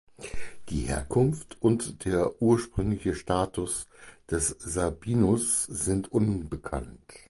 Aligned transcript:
Die 0.69 0.79
Herkunft 0.79 1.57
und 1.61 2.05
der 2.05 2.41
ursprüngliche 2.41 3.13
Status 3.13 3.85
des 4.31 4.47
Sabinus 4.57 5.65
sind 5.65 6.11
unbekannt. 6.11 6.99